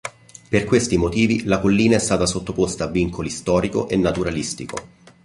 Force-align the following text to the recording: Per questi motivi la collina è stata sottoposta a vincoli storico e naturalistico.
Per 0.49 0.63
questi 0.65 0.97
motivi 0.97 1.43
la 1.43 1.59
collina 1.59 1.95
è 1.97 1.99
stata 1.99 2.25
sottoposta 2.25 2.85
a 2.85 2.87
vincoli 2.87 3.29
storico 3.29 3.87
e 3.87 3.97
naturalistico. 3.97 4.77